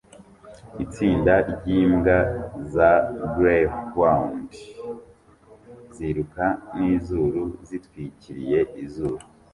Itsinda 0.83 1.33
ryimbwa 1.51 2.17
za 2.73 2.91
gryhound 3.35 4.49
ziruka 5.95 6.45
nizuru 6.77 7.43
zitwikiriye 7.67 8.59
izuru 8.83 9.23